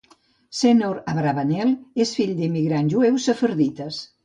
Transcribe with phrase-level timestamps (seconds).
[0.59, 1.75] Senor Abravanel
[2.07, 4.05] és fill d'immigrants jueus sefardites.